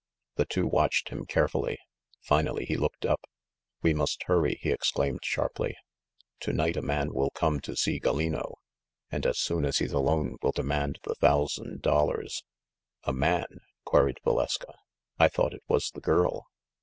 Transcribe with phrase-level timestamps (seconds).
[0.33, 1.77] The two watched him carefully.
[2.23, 3.21] Finally he looked up.
[3.83, 5.75] "We must hurry!" he ex claimed sharply.
[6.39, 8.55] "To night a man will come to see Gallino,
[9.11, 12.43] and as soon as he's alone will demand the thousand dollars."
[13.03, 13.45] "A man?"
[13.85, 14.73] queried Valeska.
[15.19, 16.47] "I thought it was the girl."